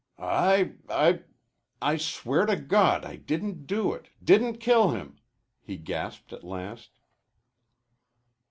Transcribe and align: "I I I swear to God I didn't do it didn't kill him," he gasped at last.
"I 0.17 0.73
I 0.89 1.21
I 1.79 1.97
swear 1.97 2.47
to 2.47 2.55
God 2.55 3.05
I 3.05 3.17
didn't 3.17 3.67
do 3.67 3.93
it 3.93 4.09
didn't 4.23 4.57
kill 4.57 4.89
him," 4.89 5.19
he 5.61 5.77
gasped 5.77 6.33
at 6.33 6.43
last. 6.43 6.89